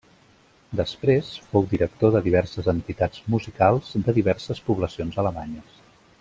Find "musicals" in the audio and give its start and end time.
3.35-3.93